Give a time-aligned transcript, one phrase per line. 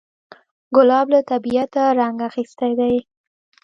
[0.75, 2.95] ګلاب له طبیعته رنګ اخیستی دی.